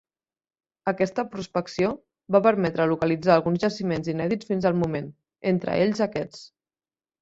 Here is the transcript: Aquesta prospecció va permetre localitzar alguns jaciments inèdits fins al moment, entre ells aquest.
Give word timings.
Aquesta 0.91 1.25
prospecció 1.35 1.91
va 2.37 2.43
permetre 2.49 2.89
localitzar 2.95 3.37
alguns 3.37 3.63
jaciments 3.67 4.13
inèdits 4.17 4.53
fins 4.53 4.69
al 4.75 4.83
moment, 4.85 5.15
entre 5.57 5.81
ells 5.87 6.07
aquest. 6.13 6.47